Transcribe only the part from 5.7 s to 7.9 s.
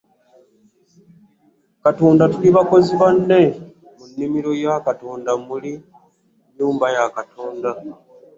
nnyumba ya Katonda.